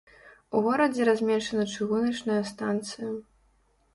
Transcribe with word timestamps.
У 0.59 0.61
горадзе 0.67 1.01
размешчана 1.09 1.65
чыгуначная 1.75 2.39
станцыя. 2.53 3.13